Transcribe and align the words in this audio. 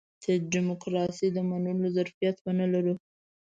چې 0.21 0.31
د 0.35 0.41
ډيموکراسۍ 0.53 1.27
د 1.33 1.37
منلو 1.49 1.87
ظرفيت 1.97 2.35
ونه 2.41 2.65
لرو. 2.73 2.95